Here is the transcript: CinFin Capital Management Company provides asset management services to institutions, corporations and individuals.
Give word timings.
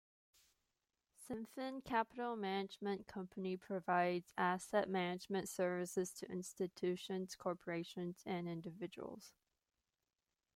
CinFin 1.29 1.85
Capital 1.85 2.35
Management 2.35 3.05
Company 3.05 3.55
provides 3.55 4.33
asset 4.35 4.89
management 4.89 5.47
services 5.47 6.11
to 6.13 6.31
institutions, 6.31 7.35
corporations 7.35 8.23
and 8.25 8.49
individuals. 8.49 9.31